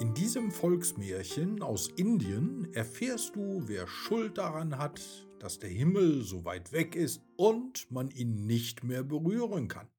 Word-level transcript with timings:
In 0.00 0.14
diesem 0.14 0.52
Volksmärchen 0.52 1.60
aus 1.60 1.88
Indien 1.88 2.72
erfährst 2.72 3.34
du, 3.34 3.66
wer 3.66 3.88
Schuld 3.88 4.38
daran 4.38 4.78
hat, 4.78 5.26
dass 5.40 5.58
der 5.58 5.70
Himmel 5.70 6.22
so 6.22 6.44
weit 6.44 6.70
weg 6.70 6.94
ist 6.94 7.20
und 7.36 7.90
man 7.90 8.12
ihn 8.12 8.46
nicht 8.46 8.84
mehr 8.84 9.02
berühren 9.02 9.66
kann. 9.66 9.90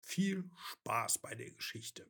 Viel 0.00 0.48
Spaß 0.54 1.18
bei 1.18 1.34
der 1.34 1.50
Geschichte. 1.50 2.08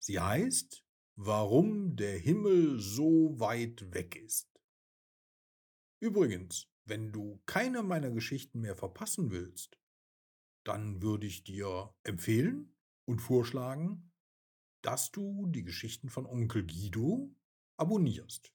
Sie 0.00 0.18
heißt, 0.18 0.84
warum 1.14 1.94
der 1.94 2.18
Himmel 2.18 2.80
so 2.80 3.38
weit 3.38 3.94
weg 3.94 4.16
ist. 4.16 4.60
Übrigens, 6.00 6.66
wenn 6.84 7.12
du 7.12 7.40
keine 7.46 7.84
meiner 7.84 8.10
Geschichten 8.10 8.62
mehr 8.62 8.74
verpassen 8.74 9.30
willst, 9.30 9.78
dann 10.64 11.02
würde 11.02 11.28
ich 11.28 11.44
dir 11.44 11.94
empfehlen 12.02 12.74
und 13.04 13.20
vorschlagen, 13.20 14.11
dass 14.82 15.10
du 15.10 15.46
die 15.46 15.62
Geschichten 15.62 16.10
von 16.10 16.26
Onkel 16.26 16.66
Guido 16.66 17.34
abonnierst. 17.76 18.52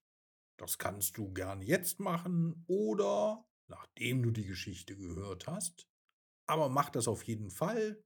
Das 0.57 0.77
kannst 0.77 1.17
du 1.17 1.31
gerne 1.33 1.63
jetzt 1.63 1.99
machen 1.99 2.63
oder 2.67 3.45
nachdem 3.67 4.23
du 4.23 4.31
die 4.31 4.45
Geschichte 4.45 4.95
gehört 4.95 5.47
hast. 5.47 5.87
Aber 6.47 6.69
mach 6.69 6.89
das 6.89 7.07
auf 7.07 7.23
jeden 7.23 7.49
Fall, 7.49 8.03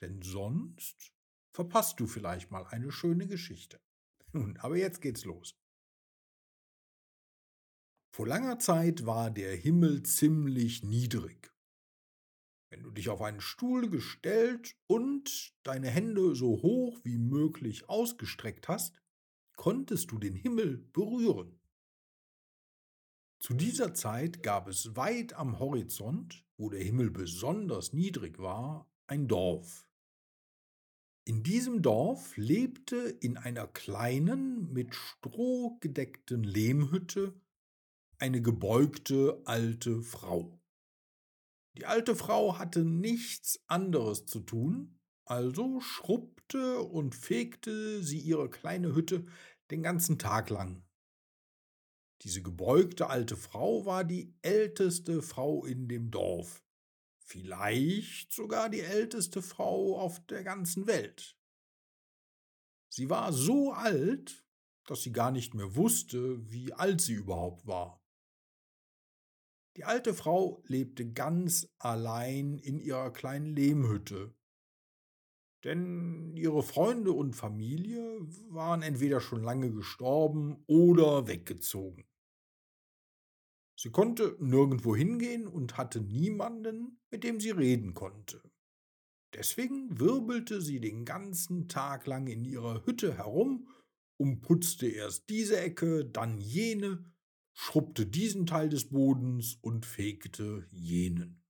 denn 0.00 0.22
sonst 0.22 1.12
verpasst 1.52 1.98
du 2.00 2.06
vielleicht 2.06 2.50
mal 2.50 2.66
eine 2.66 2.92
schöne 2.92 3.26
Geschichte. 3.26 3.80
Nun, 4.32 4.56
aber 4.58 4.76
jetzt 4.76 5.00
geht's 5.00 5.24
los. 5.24 5.56
Vor 8.12 8.26
langer 8.26 8.58
Zeit 8.58 9.06
war 9.06 9.30
der 9.30 9.56
Himmel 9.56 10.02
ziemlich 10.02 10.82
niedrig. 10.82 11.49
Wenn 12.70 12.84
du 12.84 12.90
dich 12.90 13.08
auf 13.08 13.20
einen 13.20 13.40
Stuhl 13.40 13.90
gestellt 13.90 14.76
und 14.86 15.52
deine 15.64 15.90
Hände 15.90 16.36
so 16.36 16.62
hoch 16.62 17.00
wie 17.02 17.18
möglich 17.18 17.88
ausgestreckt 17.88 18.68
hast, 18.68 18.94
konntest 19.56 20.12
du 20.12 20.18
den 20.18 20.36
Himmel 20.36 20.78
berühren. 20.92 21.58
Zu 23.40 23.54
dieser 23.54 23.92
Zeit 23.94 24.42
gab 24.42 24.68
es 24.68 24.94
weit 24.94 25.32
am 25.32 25.58
Horizont, 25.58 26.44
wo 26.56 26.70
der 26.70 26.82
Himmel 26.82 27.10
besonders 27.10 27.92
niedrig 27.92 28.38
war, 28.38 28.88
ein 29.06 29.26
Dorf. 29.26 29.88
In 31.24 31.42
diesem 31.42 31.82
Dorf 31.82 32.36
lebte 32.36 32.96
in 32.96 33.36
einer 33.36 33.66
kleinen, 33.66 34.72
mit 34.72 34.94
Stroh 34.94 35.78
gedeckten 35.80 36.44
Lehmhütte 36.44 37.34
eine 38.18 38.42
gebeugte 38.42 39.40
alte 39.44 40.02
Frau. 40.02 40.59
Die 41.80 41.86
alte 41.86 42.14
Frau 42.14 42.58
hatte 42.58 42.84
nichts 42.84 43.58
anderes 43.66 44.26
zu 44.26 44.40
tun, 44.40 45.00
also 45.24 45.80
schrubbte 45.80 46.80
und 46.80 47.14
fegte 47.14 48.02
sie 48.02 48.18
ihre 48.18 48.50
kleine 48.50 48.94
Hütte 48.94 49.24
den 49.70 49.82
ganzen 49.82 50.18
Tag 50.18 50.50
lang. 50.50 50.84
Diese 52.20 52.42
gebeugte 52.42 53.08
alte 53.08 53.34
Frau 53.34 53.86
war 53.86 54.04
die 54.04 54.34
älteste 54.42 55.22
Frau 55.22 55.64
in 55.64 55.88
dem 55.88 56.10
Dorf, 56.10 56.62
vielleicht 57.24 58.34
sogar 58.34 58.68
die 58.68 58.82
älteste 58.82 59.40
Frau 59.40 59.98
auf 59.98 60.20
der 60.26 60.44
ganzen 60.44 60.86
Welt. 60.86 61.38
Sie 62.90 63.08
war 63.08 63.32
so 63.32 63.72
alt, 63.72 64.44
dass 64.84 65.02
sie 65.02 65.12
gar 65.12 65.30
nicht 65.30 65.54
mehr 65.54 65.76
wusste, 65.76 66.46
wie 66.52 66.74
alt 66.74 67.00
sie 67.00 67.14
überhaupt 67.14 67.66
war. 67.66 68.04
Die 69.80 69.86
alte 69.86 70.12
Frau 70.12 70.62
lebte 70.66 71.10
ganz 71.10 71.66
allein 71.78 72.58
in 72.58 72.80
ihrer 72.80 73.10
kleinen 73.10 73.56
Lehmhütte. 73.56 74.34
Denn 75.64 76.36
ihre 76.36 76.62
Freunde 76.62 77.12
und 77.12 77.32
Familie 77.32 78.20
waren 78.50 78.82
entweder 78.82 79.22
schon 79.22 79.42
lange 79.42 79.72
gestorben 79.72 80.62
oder 80.66 81.28
weggezogen. 81.28 82.04
Sie 83.74 83.90
konnte 83.90 84.36
nirgendwo 84.38 84.94
hingehen 84.94 85.46
und 85.46 85.78
hatte 85.78 86.02
niemanden, 86.02 87.00
mit 87.10 87.24
dem 87.24 87.40
sie 87.40 87.52
reden 87.52 87.94
konnte. 87.94 88.42
Deswegen 89.32 89.98
wirbelte 89.98 90.60
sie 90.60 90.80
den 90.80 91.06
ganzen 91.06 91.68
Tag 91.68 92.06
lang 92.06 92.26
in 92.26 92.44
ihrer 92.44 92.84
Hütte 92.84 93.16
herum 93.16 93.66
und 94.18 94.42
putzte 94.42 94.88
erst 94.88 95.30
diese 95.30 95.58
Ecke, 95.58 96.04
dann 96.04 96.38
jene 96.38 97.09
schrubbte 97.62 98.06
diesen 98.06 98.46
Teil 98.46 98.70
des 98.70 98.88
Bodens 98.88 99.58
und 99.60 99.84
fegte 99.84 100.66
jenen. 100.70 101.44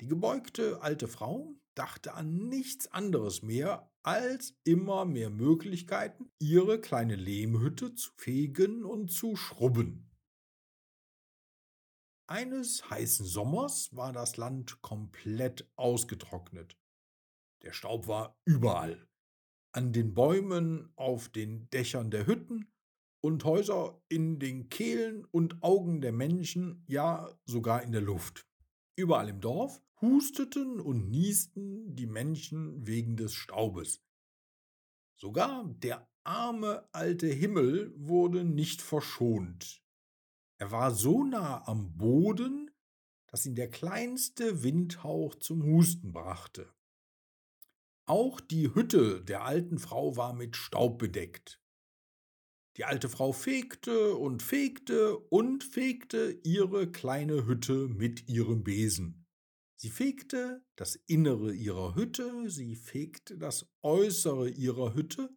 Die 0.00 0.08
gebeugte 0.08 0.80
alte 0.80 1.06
Frau 1.06 1.54
dachte 1.74 2.14
an 2.14 2.48
nichts 2.48 2.86
anderes 2.88 3.42
mehr, 3.42 3.92
als 4.02 4.58
immer 4.64 5.04
mehr 5.04 5.28
Möglichkeiten, 5.28 6.30
ihre 6.38 6.80
kleine 6.80 7.14
Lehmhütte 7.14 7.94
zu 7.94 8.10
fegen 8.16 8.84
und 8.84 9.12
zu 9.12 9.36
schrubben. 9.36 10.10
Eines 12.26 12.88
heißen 12.88 13.26
Sommers 13.26 13.94
war 13.94 14.14
das 14.14 14.38
Land 14.38 14.80
komplett 14.80 15.70
ausgetrocknet. 15.76 16.78
Der 17.62 17.72
Staub 17.72 18.08
war 18.08 18.40
überall. 18.46 19.06
An 19.72 19.92
den 19.92 20.14
Bäumen, 20.14 20.90
auf 20.96 21.28
den 21.28 21.68
Dächern 21.68 22.10
der 22.10 22.26
Hütten, 22.26 22.72
und 23.26 23.44
Häuser 23.44 24.00
in 24.08 24.38
den 24.38 24.68
Kehlen 24.68 25.24
und 25.24 25.62
Augen 25.62 26.00
der 26.00 26.12
Menschen, 26.12 26.84
ja 26.86 27.28
sogar 27.44 27.82
in 27.82 27.90
der 27.90 28.00
Luft. 28.00 28.46
Überall 28.94 29.28
im 29.28 29.40
Dorf 29.40 29.82
husteten 30.00 30.80
und 30.80 31.10
niesten 31.10 31.96
die 31.96 32.06
Menschen 32.06 32.86
wegen 32.86 33.16
des 33.16 33.34
Staubes. 33.34 34.00
Sogar 35.16 35.64
der 35.64 36.08
arme 36.22 36.88
alte 36.92 37.26
Himmel 37.26 37.92
wurde 37.96 38.44
nicht 38.44 38.80
verschont. 38.80 39.82
Er 40.58 40.70
war 40.70 40.94
so 40.94 41.24
nah 41.24 41.66
am 41.66 41.96
Boden, 41.96 42.70
dass 43.26 43.44
ihn 43.44 43.56
der 43.56 43.70
kleinste 43.70 44.62
Windhauch 44.62 45.34
zum 45.34 45.64
Husten 45.64 46.12
brachte. 46.12 46.72
Auch 48.04 48.40
die 48.40 48.72
Hütte 48.72 49.24
der 49.24 49.44
alten 49.44 49.78
Frau 49.78 50.16
war 50.16 50.32
mit 50.32 50.54
Staub 50.54 50.98
bedeckt. 50.98 51.60
Die 52.76 52.84
alte 52.84 53.08
Frau 53.08 53.32
fegte 53.32 54.16
und 54.16 54.42
fegte 54.42 55.16
und 55.16 55.64
fegte 55.64 56.38
ihre 56.44 56.90
kleine 56.90 57.46
Hütte 57.46 57.88
mit 57.88 58.28
ihrem 58.28 58.64
Besen. 58.64 59.26
Sie 59.76 59.88
fegte 59.88 60.62
das 60.76 60.96
Innere 61.06 61.54
ihrer 61.54 61.94
Hütte, 61.94 62.50
sie 62.50 62.76
fegte 62.76 63.38
das 63.38 63.66
Äußere 63.82 64.50
ihrer 64.50 64.94
Hütte, 64.94 65.34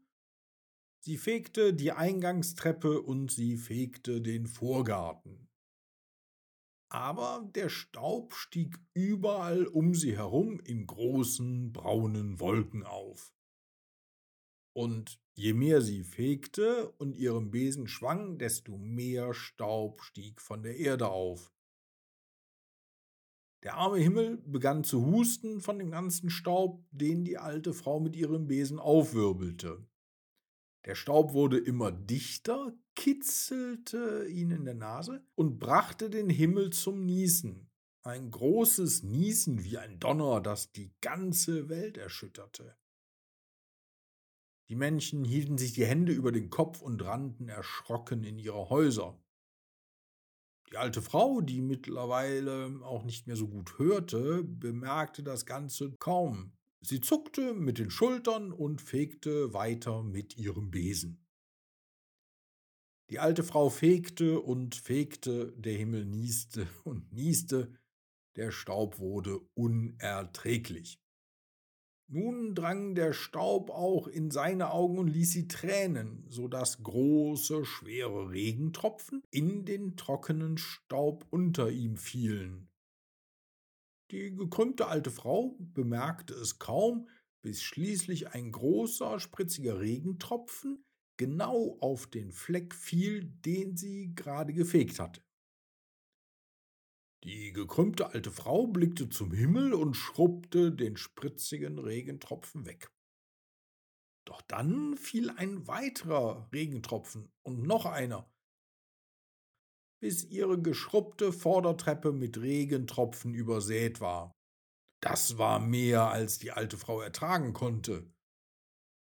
sie 1.00 1.18
fegte 1.18 1.74
die 1.74 1.94
Eingangstreppe 1.94 3.02
und 3.02 3.32
sie 3.32 3.56
fegte 3.58 4.22
den 4.22 4.46
Vorgarten. 4.46 5.50
Aber 6.92 7.50
der 7.56 7.70
Staub 7.70 8.34
stieg 8.34 8.80
überall 8.94 9.66
um 9.66 9.94
sie 9.94 10.18
herum 10.18 10.60
in 10.60 10.88
großen 10.88 11.72
braunen 11.72 12.40
Wolken 12.40 12.84
auf. 12.84 13.34
Und 14.74 15.20
je 15.34 15.54
mehr 15.54 15.82
sie 15.82 16.04
fegte 16.04 16.90
und 16.98 17.18
ihrem 17.18 17.52
Besen 17.52 17.88
schwang, 17.88 18.38
desto 18.38 18.78
mehr 18.78 19.34
Staub 19.34 20.02
stieg 20.02 20.42
von 20.42 20.64
der 20.64 20.78
Erde 20.78 21.10
auf. 21.10 21.52
Der 23.64 23.76
arme 23.76 23.98
Himmel 23.98 24.38
begann 24.46 24.86
zu 24.86 25.06
husten 25.06 25.60
von 25.60 25.80
dem 25.80 25.92
ganzen 25.92 26.30
Staub, 26.30 26.82
den 26.92 27.26
die 27.26 27.38
alte 27.38 27.74
Frau 27.74 28.00
mit 28.00 28.16
ihrem 28.16 28.48
Besen 28.48 28.80
aufwirbelte. 28.80 29.86
Der 30.86 30.96
Staub 30.96 31.34
wurde 31.34 31.58
immer 31.58 31.92
dichter, 31.92 32.74
kitzelte 32.96 34.28
ihn 34.30 34.52
in 34.52 34.64
der 34.64 34.76
Nase 34.76 35.26
und 35.36 35.60
brachte 35.60 36.10
den 36.10 36.30
Himmel 36.30 36.70
zum 36.70 37.06
Niesen. 37.06 37.70
Ein 38.04 38.32
großes 38.32 39.04
Niesen 39.04 39.64
wie 39.66 39.78
ein 39.78 40.00
Donner, 40.00 40.40
das 40.40 40.72
die 40.72 40.94
ganze 41.02 41.68
Welt 41.68 41.98
erschütterte. 41.98 42.79
Die 44.70 44.76
Menschen 44.76 45.26
hielten 45.26 45.58
sich 45.58 45.74
die 45.74 45.86
Hände 45.86 46.12
über 46.12 46.32
den 46.32 46.50
Kopf 46.52 46.82
und 46.82 47.04
rannten 47.04 47.50
erschrocken 47.50 48.24
in 48.24 48.38
ihre 48.38 48.70
Häuser. 48.70 49.20
Die 50.72 50.78
alte 50.78 51.02
Frau, 51.02 51.42
die 51.42 51.62
mittlerweile 51.62 52.80
auch 52.84 53.04
nicht 53.04 53.26
mehr 53.26 53.36
so 53.36 53.48
gut 53.48 53.80
hörte, 53.80 54.44
bemerkte 54.44 55.24
das 55.24 55.48
Ganze 55.48 55.96
kaum. 55.98 56.54
Sie 56.82 57.02
zuckte 57.02 57.56
mit 57.56 57.80
den 57.80 57.90
Schultern 57.90 58.54
und 58.54 58.82
fegte 58.82 59.54
weiter 59.54 60.04
mit 60.04 60.38
ihrem 60.38 60.70
Besen. 60.70 61.26
Die 63.10 63.18
alte 63.18 63.44
Frau 63.44 63.72
fegte 63.72 64.40
und 64.40 64.76
fegte, 64.76 65.52
der 65.58 65.74
Himmel 65.74 66.06
nieste 66.06 66.68
und 66.84 67.12
nieste, 67.12 67.74
der 68.36 68.52
Staub 68.52 69.00
wurde 69.00 69.40
unerträglich. 69.56 71.02
Nun 72.12 72.56
drang 72.56 72.96
der 72.96 73.14
Staub 73.14 73.70
auch 73.70 74.08
in 74.08 74.32
seine 74.32 74.72
Augen 74.72 74.98
und 74.98 75.10
ließ 75.10 75.32
sie 75.32 75.48
tränen, 75.48 76.26
so 76.28 76.48
dass 76.48 76.82
große, 76.82 77.66
schwere 77.66 78.32
Regentropfen 78.32 79.22
in 79.30 79.64
den 79.64 79.96
trockenen 79.96 80.58
Staub 80.58 81.28
unter 81.30 81.70
ihm 81.70 81.98
fielen. 81.98 82.68
Die 84.10 84.36
gekrümmte 84.36 84.88
alte 84.88 85.12
Frau 85.12 85.56
bemerkte 85.60 86.34
es 86.34 86.58
kaum, 86.58 87.08
bis 87.44 87.62
schließlich 87.62 88.34
ein 88.34 88.52
großer, 88.52 89.20
spritziger 89.20 89.80
Regentropfen 89.80 90.84
genau 91.18 91.78
auf 91.80 92.08
den 92.08 92.32
Fleck 92.32 92.74
fiel, 92.74 93.26
den 93.46 93.78
sie 93.78 94.16
gerade 94.16 94.54
gefegt 94.54 95.00
hatte. 95.00 95.22
Die 97.24 97.52
gekrümmte 97.52 98.08
alte 98.14 98.32
Frau 98.32 98.68
blickte 98.68 99.10
zum 99.10 99.32
Himmel 99.32 99.74
und 99.74 99.96
schrubbte 99.96 100.72
den 100.72 100.96
spritzigen 100.96 101.78
Regentropfen 101.78 102.66
weg. 102.66 102.92
Doch 104.26 104.42
dann 104.44 104.96
fiel 104.96 105.30
ein 105.32 105.68
weiterer 105.68 106.50
Regentropfen 106.54 107.32
und 107.42 107.64
noch 107.64 107.86
einer, 107.86 108.32
bis 110.00 110.24
ihre 110.24 110.62
geschrubbte 110.62 111.34
Vordertreppe 111.34 112.14
mit 112.14 112.38
Regentropfen 112.38 113.34
übersät 113.34 114.00
war. 114.00 114.32
Das 115.02 115.38
war 115.38 115.60
mehr, 115.60 116.10
als 116.10 116.40
die 116.40 116.52
alte 116.52 116.78
Frau 116.78 117.02
ertragen 117.02 117.54
konnte. 117.54 118.14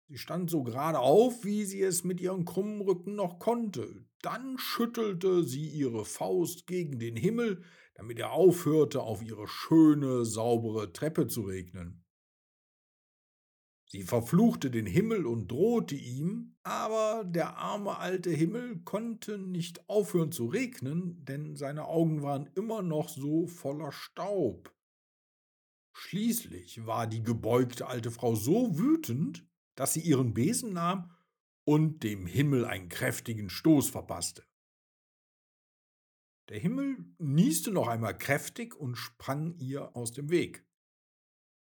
Sie 0.10 0.18
stand 0.18 0.50
so 0.50 0.64
gerade 0.64 0.98
auf, 0.98 1.46
wie 1.46 1.66
sie 1.66 1.84
es 1.84 2.04
mit 2.04 2.20
ihrem 2.20 2.44
krummen 2.44 2.82
Rücken 2.82 3.14
noch 3.14 3.38
konnte. 3.38 4.08
Dann 4.24 4.58
schüttelte 4.58 5.44
sie 5.44 5.68
ihre 5.68 6.04
Faust 6.04 6.66
gegen 6.66 6.98
den 6.98 7.16
Himmel, 7.16 7.62
damit 7.94 8.18
er 8.18 8.32
aufhörte, 8.32 9.04
auf 9.04 9.22
ihre 9.22 9.48
schöne, 9.48 10.26
saubere 10.26 10.92
Treppe 10.94 11.28
zu 11.28 11.42
regnen. 11.42 12.04
Sie 13.86 14.02
verfluchte 14.02 14.72
den 14.72 14.88
Himmel 14.88 15.28
und 15.28 15.52
drohte 15.52 15.96
ihm, 15.96 16.56
aber 16.64 17.24
der 17.24 17.58
arme 17.58 18.00
alte 18.00 18.32
Himmel 18.32 18.80
konnte 18.80 19.38
nicht 19.38 19.88
aufhören 19.88 20.32
zu 20.32 20.48
regnen, 20.48 21.24
denn 21.24 21.56
seine 21.56 21.86
Augen 21.86 22.24
waren 22.24 22.50
immer 22.56 22.82
noch 22.82 23.10
so 23.10 23.46
voller 23.46 23.92
Staub. 23.92 24.74
Schließlich 25.94 26.88
war 26.88 27.06
die 27.06 27.22
gebeugte 27.22 27.86
alte 27.86 28.10
Frau 28.10 28.34
so 28.34 28.78
wütend, 28.80 29.49
dass 29.80 29.94
sie 29.94 30.02
ihren 30.02 30.34
Besen 30.34 30.74
nahm 30.74 31.10
und 31.64 32.04
dem 32.04 32.26
Himmel 32.26 32.66
einen 32.66 32.90
kräftigen 32.90 33.50
Stoß 33.50 33.90
verpasste. 33.90 34.46
Der 36.50 36.60
Himmel 36.60 36.98
nieste 37.18 37.72
noch 37.72 37.88
einmal 37.88 38.18
kräftig 38.18 38.76
und 38.76 38.98
sprang 38.98 39.58
ihr 39.58 39.96
aus 39.96 40.12
dem 40.12 40.30
Weg. 40.30 40.68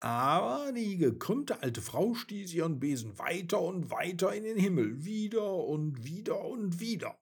Aber 0.01 0.73
die 0.73 0.99
gekrümmte 0.99 1.63
alte 1.63 1.81
Frau 1.81 2.13
stieß 2.13 2.53
ihren 2.53 2.81
Besen 2.81 3.19
weiter 3.19 3.63
und 3.63 3.91
weiter 3.91 4.35
in 4.35 4.45
den 4.45 4.59
Himmel, 4.59 5.07
wieder 5.07 5.55
und 5.55 6.05
wieder 6.05 6.45
und 6.45 6.81
wieder. 6.81 7.19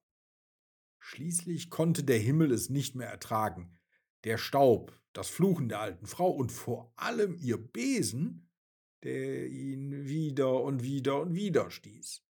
Schließlich 0.98 1.70
konnte 1.70 2.02
der 2.02 2.18
Himmel 2.18 2.50
es 2.50 2.68
nicht 2.68 2.96
mehr 2.96 3.08
ertragen. 3.08 3.78
Der 4.24 4.38
Staub, 4.38 5.00
das 5.12 5.28
Fluchen 5.28 5.68
der 5.68 5.82
alten 5.82 6.06
Frau 6.06 6.32
und 6.32 6.50
vor 6.50 6.92
allem 6.96 7.36
ihr 7.38 7.58
Besen 7.58 8.49
der 9.02 9.46
ihn 9.46 10.06
wieder 10.06 10.62
und 10.62 10.82
wieder 10.82 11.20
und 11.20 11.34
wieder 11.34 11.70
stieß. 11.70 12.22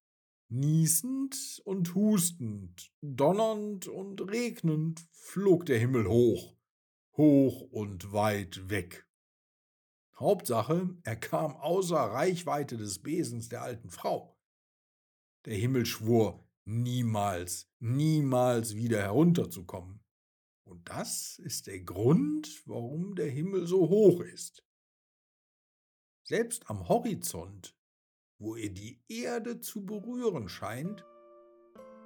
Niesend 0.50 1.60
und 1.64 1.94
hustend, 1.94 2.90
donnernd 3.02 3.86
und 3.86 4.20
regnend 4.30 5.06
flog 5.12 5.66
der 5.66 5.78
Himmel 5.78 6.08
hoch, 6.08 6.56
hoch 7.16 7.60
und 7.70 8.12
weit 8.12 8.70
weg. 8.70 9.06
Hauptsache, 10.18 10.96
er 11.04 11.16
kam 11.16 11.54
außer 11.56 11.96
Reichweite 11.96 12.76
des 12.76 13.02
Besens 13.02 13.48
der 13.48 13.62
alten 13.62 13.90
Frau. 13.90 14.36
Der 15.44 15.54
Himmel 15.54 15.86
schwor, 15.86 16.48
niemals, 16.64 17.70
niemals 17.78 18.74
wieder 18.74 19.00
herunterzukommen. 19.00 20.00
Und 20.64 20.88
das 20.88 21.38
ist 21.38 21.66
der 21.66 21.80
Grund, 21.80 22.62
warum 22.66 23.14
der 23.14 23.30
Himmel 23.30 23.66
so 23.66 23.88
hoch 23.88 24.20
ist. 24.20 24.67
Selbst 26.28 26.68
am 26.68 26.86
Horizont, 26.90 27.74
wo 28.38 28.54
er 28.54 28.68
die 28.68 29.00
Erde 29.08 29.62
zu 29.62 29.86
berühren 29.86 30.50
scheint, 30.50 31.02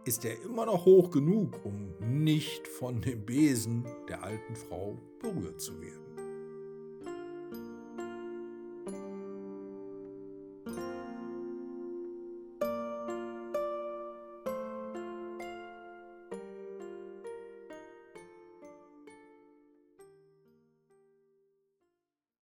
ist 0.04 0.24
er 0.24 0.40
immer 0.44 0.64
noch 0.64 0.84
hoch 0.84 1.10
genug, 1.10 1.64
um 1.64 1.92
nicht 2.22 2.68
von 2.68 3.00
dem 3.00 3.26
Besen 3.26 3.84
der 4.08 4.22
alten 4.22 4.54
Frau 4.54 4.96
berührt 5.20 5.60
zu 5.60 5.80
werden. 5.80 6.21